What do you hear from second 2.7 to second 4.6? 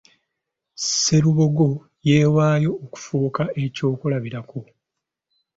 okufuuka ekyokulabirako.